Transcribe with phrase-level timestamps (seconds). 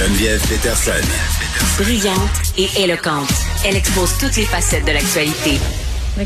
[0.00, 0.92] Geneviève Peterson.
[1.76, 2.16] Brillante
[2.56, 3.28] et éloquente.
[3.66, 5.58] Elle expose toutes les facettes de l'actualité.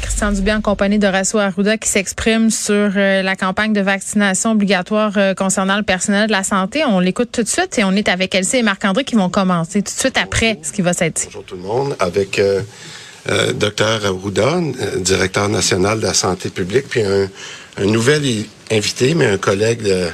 [0.01, 4.53] Christian Dubé en compagnie de Rasso Arruda qui s'exprime sur euh, la campagne de vaccination
[4.53, 6.85] obligatoire euh, concernant le personnel de la santé.
[6.85, 9.83] On l'écoute tout de suite et on est avec Elsie et Marc-André qui vont commencer
[9.83, 11.25] tout de suite après ce qui va s'être dit.
[11.27, 11.97] Bonjour tout le monde.
[11.99, 12.61] Avec euh,
[13.29, 14.61] euh, Dr Arruda,
[14.99, 17.29] directeur national de la santé publique, puis un,
[17.79, 18.23] un nouvel
[18.71, 20.11] invité, mais un collègue de-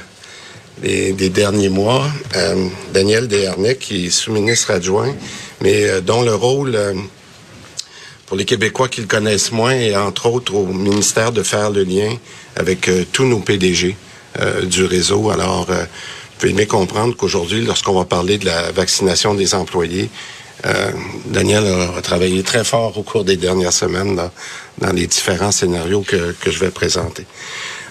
[0.81, 5.13] des, des derniers mois, euh, Daniel Desharnais, qui est sous-ministre adjoint,
[5.61, 6.75] mais euh, dont le rôle...
[6.75, 6.93] euh,
[8.31, 11.83] pour les Québécois qui le connaissent moins, et entre autres au ministère de faire le
[11.83, 12.15] lien
[12.55, 13.97] avec euh, tous nos PDG
[14.39, 15.31] euh, du réseau.
[15.31, 20.09] Alors, euh, vous pouvez bien comprendre qu'aujourd'hui, lorsqu'on va parler de la vaccination des employés,
[20.65, 20.91] euh,
[21.25, 21.65] Daniel
[21.97, 24.31] a, travaillé très fort au cours des dernières semaines dans,
[24.77, 27.25] dans les différents scénarios que, que je vais présenter.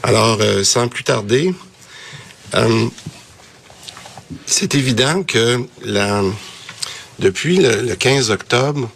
[0.02, 1.52] Alors, euh, sans plus tarder,
[2.54, 2.86] euh,
[4.46, 6.22] c'est évident que la,
[7.18, 8.88] depuis le, le 15 octobre,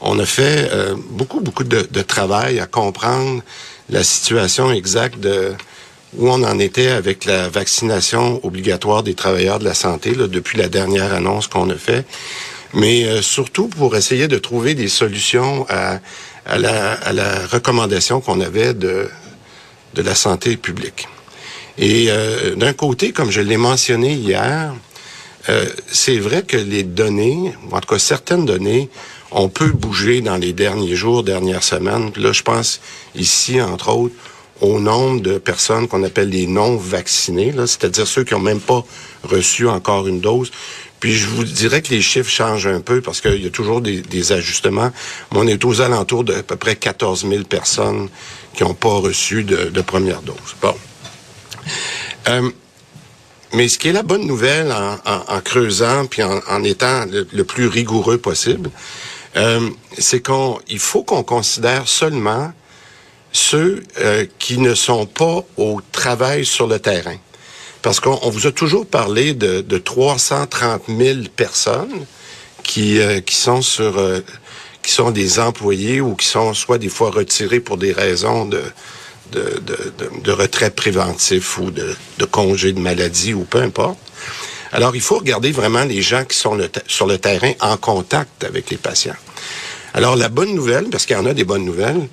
[0.00, 3.42] on a fait euh, beaucoup, beaucoup de, travail à comprendre
[3.88, 5.52] la situation exacte de
[6.16, 10.58] où on en était avec la vaccination obligatoire des travailleurs de la santé là, depuis
[10.58, 12.04] la dernière annonce qu'on a fait,
[12.74, 16.00] mais euh, surtout pour essayer de trouver des solutions à,
[16.46, 19.08] à, la, à la recommandation qu'on avait de,
[19.94, 21.06] de la santé publique.
[21.80, 24.74] Et euh, d'un côté, comme je l'ai mentionné hier,
[25.48, 28.90] euh, c'est vrai que les données, ou en tout cas certaines données,
[29.30, 32.12] on peut bouger dans les derniers jours, dernières semaines.
[32.16, 32.82] Là, je pense
[33.14, 34.14] ici, entre autres,
[34.60, 38.84] au nombre de personnes qu'on appelle les non-vaccinés, c'est-à-dire ceux qui n'ont même pas
[39.22, 40.50] reçu encore une dose.
[40.98, 43.80] Puis je vous dirais que les chiffres changent un peu parce qu'il y a toujours
[43.80, 44.92] des, des ajustements.
[45.32, 48.10] Mais on est aux alentours de à peu près 14 000 personnes
[48.54, 50.36] qui n'ont pas reçu de, de première dose.
[50.60, 50.74] Bon.
[52.28, 52.50] Euh,
[53.52, 58.18] mais ce qui est la bonne nouvelle en, creusant puis en, étant le, plus rigoureux
[58.18, 58.70] possible,
[59.36, 62.52] euh, c'est qu'on il faut qu'on considère seulement
[63.32, 67.16] ceux euh, qui ne sont pas au travail sur le terrain.
[67.82, 72.06] Parce qu'on on vous a toujours parlé de, de 330 000 personnes
[72.62, 73.98] qui, qui sont sur
[74.82, 78.62] qui sont des employés ou qui sont soit des fois retirés pour des raisons de
[79.32, 81.96] de, de, de, de retrait préventif ou de,
[82.30, 83.98] congé de maladie ou peu importe.
[84.72, 88.70] Alors, il faut regarder vraiment les gens qui sont sur le terrain en contact avec
[88.70, 89.16] les patients.
[89.94, 92.08] Alors, la bonne nouvelle, parce qu'il y en a des bonnes nouvelles,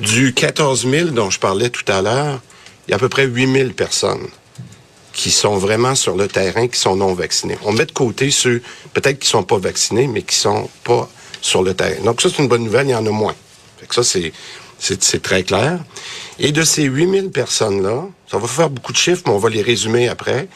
[0.00, 2.40] du 14 000 dont je parlais tout à l'heure,
[2.86, 4.28] il y a à peu près 8 000 personnes
[5.12, 7.56] qui sont vraiment sur le terrain, qui sont non vaccinés.
[7.64, 8.62] On met de côté ceux,
[8.92, 11.08] peut-être qui sont pas vaccinés, mais qui sont pas
[11.40, 12.04] sur le terrain.
[12.04, 13.34] Donc ça, c'est une bonne nouvelle, il y en a moins.
[13.90, 14.32] Ça, c'est,
[14.78, 15.78] c'est, très clair.
[16.38, 19.62] Et de ces 8000 personnes-là, ça va faire beaucoup de chiffres, mais on va les
[19.62, 20.48] résumer après.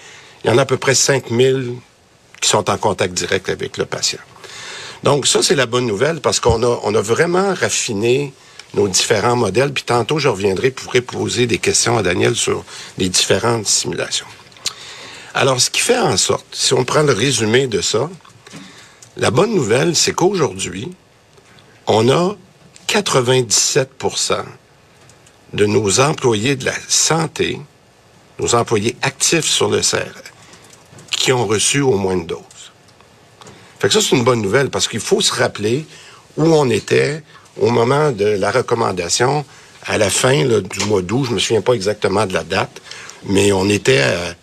[0.45, 1.75] Il y en a à peu près 5000
[2.41, 4.21] qui sont en contact direct avec le patient.
[5.03, 8.33] Donc ça, c'est la bonne nouvelle parce qu'on a, on a vraiment raffiné
[8.75, 9.73] nos différents modèles.
[9.73, 12.65] Puis tantôt, je reviendrai pour poser des questions à Daniel sur
[12.99, 14.27] les différentes simulations.
[15.35, 18.11] Alors, ce qui fait en sorte, si on prend le résumé de ça,
[19.17, 20.91] la bonne nouvelle, c'est qu'aujourd'hui,
[21.87, 22.37] on a
[22.91, 24.43] 97%
[25.53, 27.61] de nos employés de la santé,
[28.41, 30.25] nos employés actifs sur le CRE,
[31.13, 32.41] qui ont reçu au moins une dose.
[33.79, 35.87] Fait que ça, c'est une bonne nouvelle parce qu'il faut se rappeler
[36.37, 37.23] où on était
[37.61, 39.45] au moment de la recommandation
[39.87, 41.27] à la fin du mois d'août.
[41.29, 42.83] Je me souviens pas exactement de la date,
[43.25, 44.35] mais on était à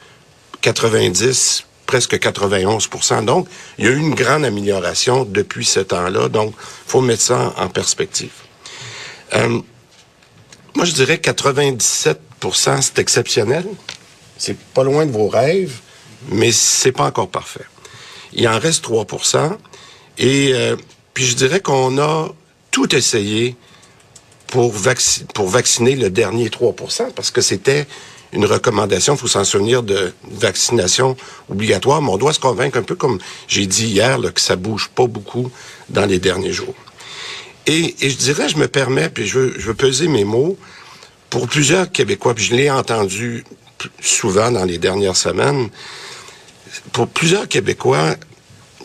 [0.62, 3.48] 90, presque 91% Donc,
[3.80, 6.30] il y a eu une grande amélioration depuis ce temps-là.
[6.30, 6.54] Donc,
[6.86, 8.32] faut mettre ça en, perspective.
[9.34, 9.60] Euh,
[10.76, 12.18] moi, je dirais 97%
[12.82, 13.66] c'est exceptionnel.
[14.38, 15.80] C'est pas loin de vos rêves,
[16.30, 17.66] mais c'est pas encore parfait.
[18.34, 19.58] Il en reste 3%
[20.20, 20.76] Et euh,
[21.16, 22.30] puis je dirais qu'on a
[22.70, 23.56] tout essayé
[24.48, 27.88] pour vacciner le dernier 3% parce que c'était
[28.38, 31.18] une recommandation, il faut s'en souvenir, de vaccination
[31.50, 33.18] obligatoire, mais on doit se convaincre un peu comme
[33.48, 35.52] j'ai dit hier, que ça bouge pas beaucoup
[35.90, 36.76] dans les derniers jours.
[37.66, 40.56] Et, je dirais, je me permets, puis je veux, peser mes mots,
[41.32, 43.44] pour plusieurs Québécois, puis je l'ai entendu
[44.02, 45.70] souvent dans les dernières semaines,
[46.94, 48.16] pour plusieurs Québécois,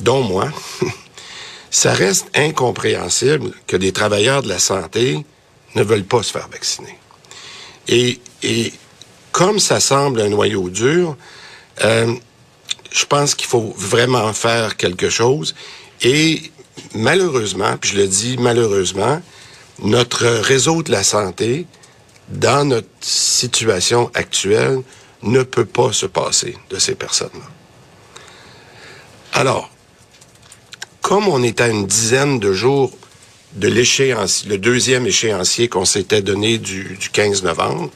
[0.00, 0.50] dont moi,
[1.70, 5.24] ça reste incompréhensible que des travailleurs de la santé
[5.74, 6.98] ne veulent pas se faire vacciner.
[7.86, 8.18] Et
[9.32, 11.16] comme ça semble un noyau dur,
[11.84, 12.14] euh,
[12.90, 15.54] je pense qu'il faut vraiment faire quelque chose.
[16.02, 16.42] Et
[16.94, 19.20] malheureusement, puis je le dis malheureusement,
[19.80, 21.66] notre réseau de la santé,
[22.28, 24.82] dans notre situation actuelle,
[25.22, 27.48] ne peut pas se passer de ces personnes-là.
[29.32, 29.70] Alors,
[31.00, 32.92] comme on est à une dizaine de jours
[33.54, 37.90] de l'échéancier, le deuxième échéancier qu'on s'était donné du, 15 novembre,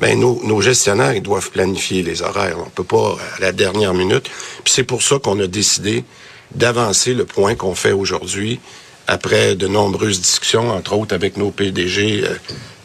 [0.00, 2.56] ben nos, nos, gestionnaires ils doivent planifier les horaires.
[2.58, 4.30] On peut pas à la dernière minute.
[4.64, 6.04] Puis c'est pour ça qu'on a décidé
[6.54, 8.60] d'avancer le point qu'on fait aujourd'hui
[9.06, 12.34] après de nombreuses discussions, entre autres avec nos PDG euh,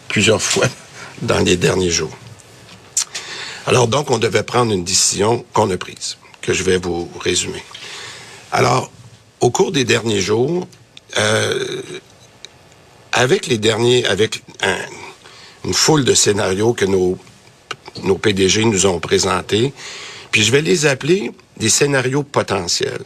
[0.09, 0.67] plusieurs fois
[1.21, 2.15] dans les derniers jours.
[3.67, 7.63] Alors donc, on devait prendre une décision qu'on a prise, que je vais vous résumer.
[8.51, 8.91] Alors,
[9.39, 10.67] au cours des derniers jours,
[11.17, 11.81] euh,
[13.11, 14.43] avec les derniers, avec
[15.65, 17.17] une foule de scénarios que nos,
[18.03, 19.73] nos PDG nous ont présentés,
[20.31, 23.03] puis je vais les appeler des scénarios potentiels.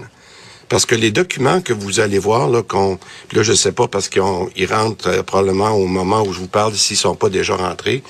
[0.68, 3.00] Parce que les documents que vous allez voir, là, qu'on,
[3.32, 6.76] là, je sais pas parce qu'ils rentrent euh, probablement au moment où je vous parle,
[6.76, 8.04] s'ils sont pas déjà rentrés,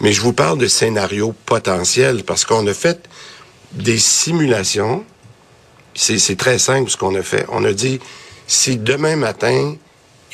[0.00, 3.08] mais je vous parle de scénarios potentiels parce qu'on a fait
[3.72, 5.04] des simulations.
[5.94, 7.44] C'est très simple ce qu'on a fait.
[7.50, 7.98] On a dit,
[8.46, 9.74] si demain matin,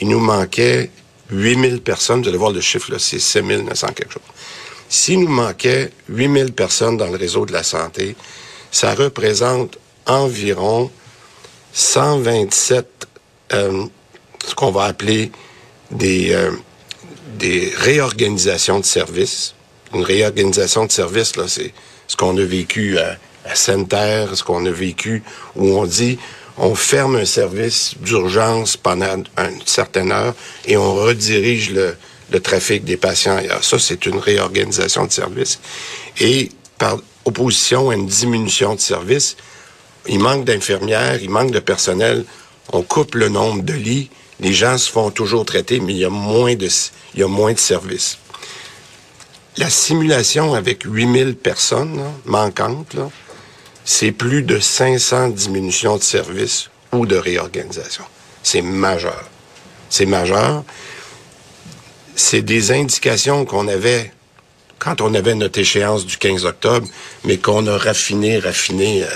[0.00, 0.90] il nous manquait
[1.30, 4.22] 8000 personnes, vous allez voir le chiffre, là, c'est 6900 quelque chose.
[4.88, 8.14] S'il nous manquait 8000 personnes dans le réseau de la santé,
[8.70, 10.90] ça représente environ
[11.72, 12.86] 127,
[13.52, 13.86] euh,
[14.46, 15.32] ce qu'on va appeler
[15.90, 16.52] des, euh,
[17.38, 19.54] des réorganisations de services.
[19.92, 21.72] Une réorganisation de services, là, c'est
[22.06, 25.22] ce qu'on a vécu à, à Center, ce qu'on a vécu
[25.56, 26.18] où on dit
[26.56, 30.34] on ferme un service d'urgence pendant une certaine heure
[30.66, 31.96] et on redirige le,
[32.30, 33.64] le trafic des patients ailleurs.
[33.64, 35.58] Ça, c'est une réorganisation de services.
[36.20, 39.36] Et par opposition à une diminution de services,
[40.06, 42.24] il manque d'infirmières, il manque de personnel,
[42.72, 44.10] on coupe le nombre de lits,
[44.40, 46.68] les gens se font toujours traiter, mais il y a moins de,
[47.14, 48.18] il y a moins de services.
[49.56, 52.96] La simulation avec 8000 personnes manquantes,
[53.84, 58.04] c'est plus de 500 diminutions de services ou de réorganisation.
[58.42, 59.28] C'est majeur.
[59.90, 60.64] C'est majeur.
[62.16, 64.12] C'est des indications qu'on avait
[64.78, 66.86] quand on avait notre échéance du 15 octobre,
[67.24, 69.08] mais qu'on a raffiné, raffiné euh,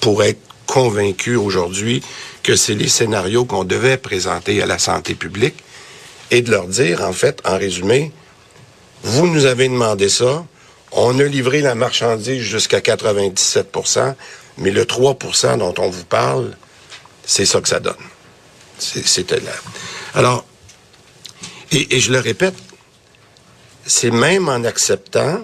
[0.00, 2.02] pour être convaincu aujourd'hui
[2.42, 5.56] que c'est les scénarios qu'on devait présenter à la santé publique
[6.30, 8.12] et de leur dire, en fait, en résumé,
[9.02, 10.44] vous nous avez demandé ça,
[10.92, 14.14] on a livré la marchandise jusqu'à 97%
[14.58, 16.56] mais le 3% dont on vous parle,
[17.24, 17.94] c'est ça que ça donne.
[18.78, 19.52] C'était là.
[20.14, 20.44] Alors,
[21.70, 22.54] et, et je le répète,
[23.86, 25.40] c'est même en acceptant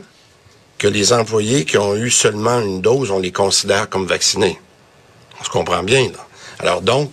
[0.79, 4.59] que les employés qui ont eu seulement une dose, on les considère comme vaccinés.
[5.41, 6.27] On se comprend bien, là.
[6.59, 7.13] Alors donc,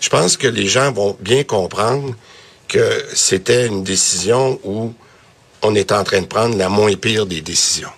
[0.00, 2.14] je pense que les gens vont bien comprendre
[2.68, 4.92] que c'était une décision où
[5.66, 7.90] on est en train de prendre la moins pire des décisions.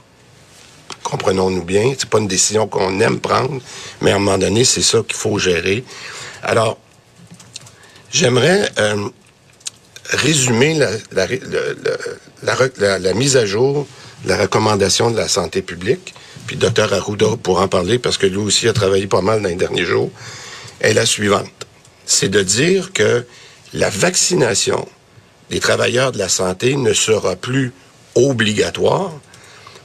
[1.02, 3.60] Comprenons-nous bien, c'est pas une décision qu'on aime prendre,
[4.00, 5.84] mais à un moment donné, c'est ça qu'il faut gérer.
[6.42, 6.78] Alors,
[8.10, 9.08] j'aimerais euh,
[10.10, 10.88] résumer la,
[13.14, 13.86] mise à jour
[14.24, 16.14] la recommandation de la santé publique,
[16.46, 19.48] puis docteur Arruda pour en parler parce que lui aussi a travaillé pas mal dans
[19.48, 20.10] les derniers jours,
[20.80, 21.66] est la suivante.
[22.06, 23.26] C'est de dire que
[23.74, 24.88] la vaccination
[25.50, 27.72] des travailleurs de la santé ne sera plus
[28.14, 29.12] obligatoire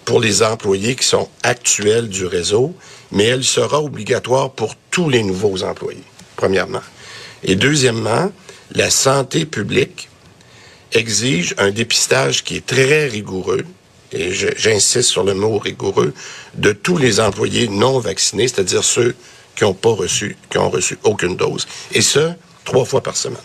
[0.05, 2.75] pour les employés qui sont actuels du réseau,
[3.11, 6.03] mais elle sera obligatoire pour tous les nouveaux employés,
[6.35, 6.81] premièrement.
[7.43, 8.31] Et deuxièmement,
[8.71, 10.09] la santé publique
[10.91, 13.65] exige un dépistage qui est très rigoureux,
[14.11, 16.13] et j'insiste sur le mot rigoureux,
[16.55, 19.15] de tous les employés non vaccinés, c'est-à-dire ceux
[19.55, 21.67] qui n'ont pas reçu, qui ont reçu aucune dose.
[21.93, 22.31] Et ce,
[22.63, 23.37] trois fois par semaine.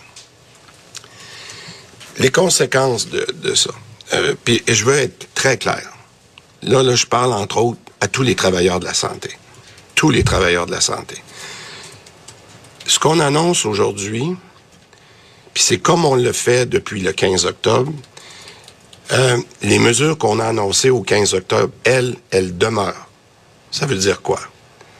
[2.19, 3.71] Les conséquences de, ça.
[4.13, 5.89] Euh, puis, je veux être très clair.
[6.61, 9.31] Là, là, je parle entre autres à tous les travailleurs de la santé.
[9.95, 11.15] Tous les travailleurs de la santé.
[12.85, 14.35] Ce qu'on annonce aujourd'hui,
[15.53, 17.93] puis c'est comme on le fait depuis le 15 octobre,
[19.11, 23.07] euh, les mesures qu'on a annoncées au 15 octobre, elles, elles demeurent.
[23.71, 24.39] Ça veut dire quoi?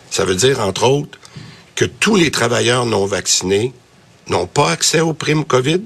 [0.09, 1.19] Ça veut dire, entre autres,
[1.75, 3.73] que tous les travailleurs non vaccinés
[4.27, 5.81] n'ont pas accès aux primes COVID?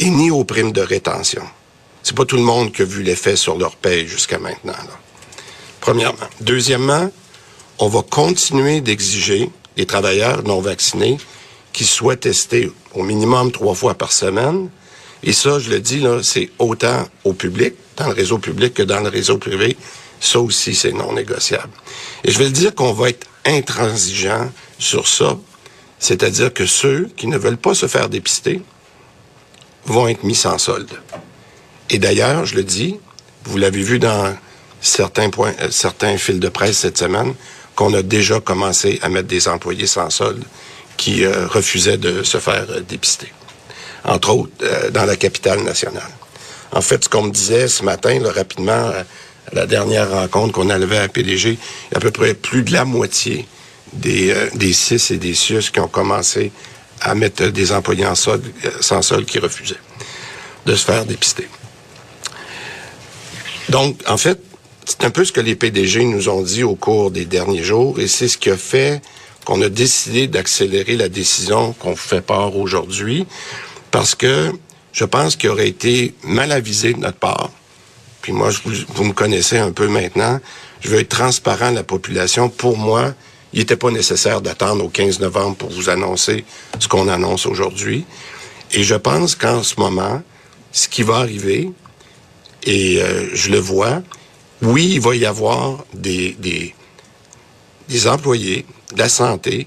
[0.00, 1.42] Et ni aux primes de rétention.
[2.02, 4.72] C'est pas tout le monde qui a vu l'effet sur leur paye jusqu'à maintenant.
[5.80, 6.26] Premièrement.
[6.40, 7.10] Deuxièmement,
[7.78, 11.18] on va continuer d'exiger des travailleurs non vaccinés
[11.72, 14.70] qui soient testés au minimum trois fois par semaine.
[15.22, 18.82] Et ça, je le dis, là, c'est autant au public, dans le réseau public que
[18.82, 19.76] dans le réseau privé.
[20.18, 21.72] Ça aussi, c'est non négociable.
[22.24, 25.38] Et je vais le dire qu'on va être intransigeant sur ça,
[25.98, 28.62] c'est-à-dire que ceux qui ne veulent pas se faire dépister
[29.86, 30.90] vont être mis sans solde.
[31.90, 32.98] Et d'ailleurs, je le dis,
[33.44, 34.34] vous l'avez vu dans
[34.80, 37.34] certains points, euh, certains fils de presse cette semaine,
[37.74, 40.44] qu'on a déjà commencé à mettre des employés sans solde
[40.96, 43.32] qui euh, refusaient de se faire euh, dépister.
[44.04, 44.52] Entre autres,
[44.92, 46.08] dans la capitale nationale.
[46.72, 49.04] En fait, ce qu'on me disait ce matin, rapidement, à
[49.52, 52.72] la dernière rencontre qu'on avait à PDG, il y a à peu près plus de
[52.72, 53.46] la moitié
[53.92, 56.50] des, des CIS et des CIUS qui ont commencé
[57.00, 58.44] à mettre des employés en solde,
[58.80, 59.80] sans solde qui refusaient
[60.66, 61.48] de se faire dépister.
[63.68, 64.40] Donc, en fait,
[64.84, 68.00] c'est un peu ce que les PDG nous ont dit au cours des derniers jours
[68.00, 69.00] et c'est ce qui a fait
[69.44, 73.26] qu'on a décidé d'accélérer la décision qu'on fait part aujourd'hui
[73.90, 74.52] parce que
[74.92, 77.50] je pense qu'il aurait été mal avisé de notre part.
[78.22, 80.40] Puis moi, vous, vous me connaissez un peu maintenant.
[80.80, 82.48] Je veux être transparent à la population.
[82.48, 83.14] Pour moi,
[83.52, 86.44] il n'était pas nécessaire d'attendre au 15 novembre pour vous annoncer
[86.78, 88.04] ce qu'on annonce aujourd'hui.
[88.72, 90.22] Et je pense qu'en ce moment,
[90.72, 91.70] ce qui va arriver,
[92.64, 94.02] et euh, je le vois,
[94.62, 96.36] oui, il va y avoir des,
[98.06, 99.66] employés de la santé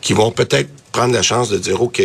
[0.00, 2.02] qui vont peut-être prendre la chance de dire, OK,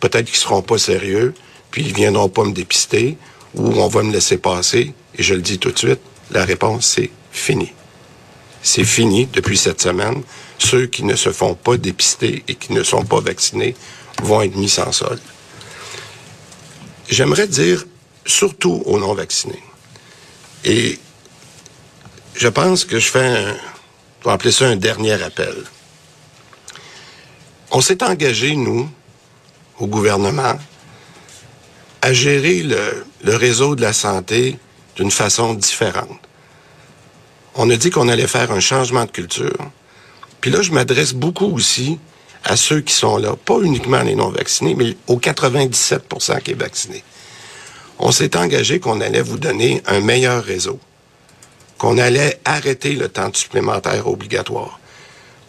[0.00, 1.34] peut-être qu'ils seront pas sérieux,
[1.70, 3.16] puis ils viendront pas me dépister,
[3.54, 4.92] ou on va me laisser passer.
[5.16, 7.72] Et je le dis tout de suite, la réponse, c'est fini.
[8.62, 10.22] C'est fini depuis cette semaine.
[10.58, 13.76] Ceux qui ne se font pas dépister et qui ne sont pas vaccinés
[14.22, 15.20] vont être mis sans solde.
[17.08, 17.84] J'aimerais dire,
[18.26, 19.62] surtout aux non-vaccinés,
[20.64, 20.98] et
[22.34, 23.56] je pense que je fais un,
[24.24, 25.54] on appeler ça un dernier appel.
[27.70, 28.90] On s'est engagé, nous,
[29.78, 30.58] au gouvernement,
[32.02, 34.58] à gérer le réseau de la santé
[34.96, 36.27] d'une façon différente.
[37.58, 39.58] On a dit qu'on allait faire un changement de culture.
[40.40, 41.98] Puis là, je m'adresse beaucoup aussi
[42.44, 47.04] à ceux qui sont là, pas uniquement les non-vaccinés, mais aux 97% qui est vacciné
[47.98, 50.78] on s'est engagé qu'on allait vous donner un meilleur réseau,
[51.78, 54.78] qu'on allait arrêter le temps supplémentaire obligatoire,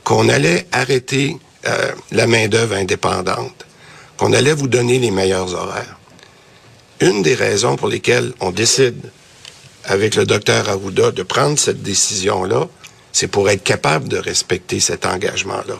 [0.04, 1.38] qu'on allait arrêter
[1.68, 3.66] euh, la main-d'œuvre indépendante,
[4.18, 5.98] qu'on allait vous donner les meilleurs horaires.
[7.02, 9.12] Une des raisons pour lesquelles on décide,
[9.90, 12.68] avec le docteur Arruda, de prendre cette décision-là,
[13.12, 15.76] c'est pour être capable de respecter cet engagement-là.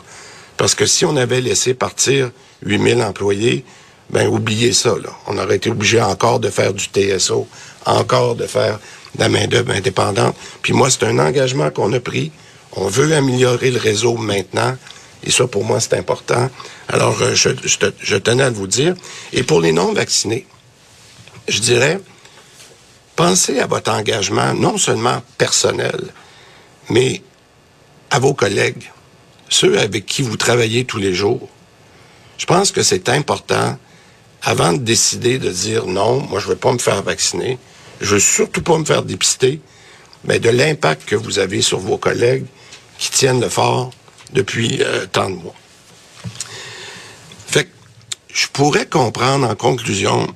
[0.56, 3.64] Parce que si on avait laissé partir 8000 employés,
[4.10, 4.90] ben oubliez ça.
[4.90, 5.10] Là.
[5.28, 7.46] On aurait été obligé encore de faire du TSO,
[7.86, 8.80] encore de faire
[9.14, 10.34] de la main-d'œuvre indépendante.
[10.60, 12.32] Puis moi, c'est un engagement qu'on a pris.
[12.72, 14.76] On veut améliorer le réseau maintenant.
[15.22, 16.50] Et ça, pour moi, c'est important.
[16.88, 18.94] Alors, euh, je, je, tenais à vous dire.
[19.32, 20.46] Et pour les non-vaccinés,
[21.46, 22.00] je dirais,
[23.16, 26.00] pensez à votre engagement, non seulement personnel,
[26.88, 27.22] mais
[28.10, 28.90] à vos collègues,
[29.48, 31.48] ceux avec qui vous travaillez tous les jours.
[32.38, 33.78] Je pense que c'est important
[34.42, 37.58] avant de décider de dire non, moi je ne veux pas me faire vacciner,
[38.00, 39.60] je veux surtout pas me faire dépister,
[40.24, 42.46] mais de l'impact que vous avez sur vos collègues
[42.98, 43.90] qui tiennent le fort
[44.32, 45.54] depuis euh, tant de mois.
[47.46, 47.70] Fait que
[48.32, 50.26] je pourrais comprendre en conclusion,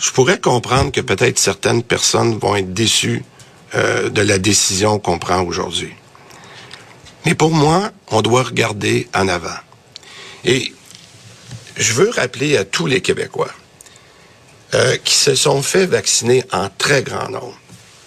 [0.00, 3.22] je pourrais comprendre que peut-être certaines personnes vont être déçues
[3.74, 5.92] euh, de la décision qu'on prend aujourd'hui.
[7.26, 9.58] Mais pour moi, on doit regarder en avant.
[10.44, 10.72] Et
[11.76, 13.50] je veux rappeler à tous les Québécois
[14.74, 17.58] euh, qui se sont fait vacciner en très grand nombre.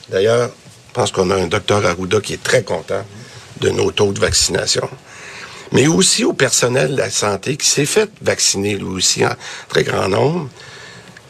[0.10, 0.50] D'ailleurs,
[0.90, 3.06] je pense qu'on a un docteur Arruda qui est très content
[3.62, 4.90] de nos taux de vaccination.
[5.72, 9.36] Mais aussi au personnel de la santé qui s'est fait vacciner lui aussi en
[9.70, 10.50] très grand nombre,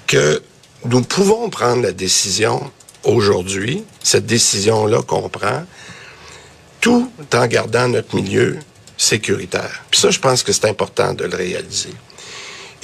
[0.08, 0.41] que
[0.86, 2.72] nous pouvons prendre la décision
[3.04, 5.63] aujourd'hui, cette décision-là qu'on prend,
[6.82, 8.60] tout en gardant notre milieu
[8.98, 9.84] sécuritaire.
[9.90, 11.94] Puis ça, je pense que c'est important de le réaliser.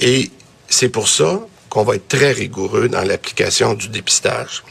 [0.00, 0.30] Et
[0.68, 4.64] c'est pour ça qu'on va être très rigoureux dans l'application du dépistage.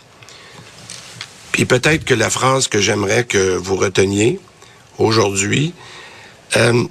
[1.52, 4.40] Puis peut-être que la phrase que j'aimerais que vous reteniez
[4.98, 5.74] aujourd'hui,
[6.58, 6.84] euh,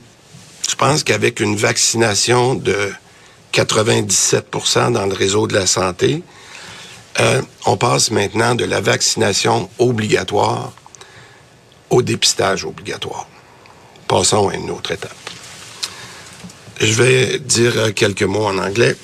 [0.68, 2.92] je pense qu'avec une vaccination de
[3.65, 6.23] 97% dans le réseau de la santé,
[7.21, 10.73] euh, on passe maintenant de la vaccination obligatoire
[11.91, 13.27] au dépistage obligatoire.
[14.07, 15.17] Passons à une autre étape.
[16.81, 18.97] Je vais dire quelques mots en anglais.